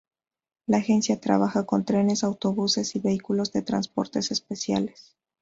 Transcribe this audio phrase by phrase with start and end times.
[0.65, 5.15] La agencia trabaja con trenes, autobuses y vehículos de transportes especiales.